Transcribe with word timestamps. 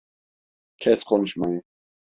Kes 0.77 1.03
konuşmayı. 1.03 1.63